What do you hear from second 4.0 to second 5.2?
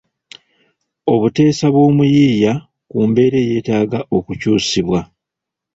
okukyusibwa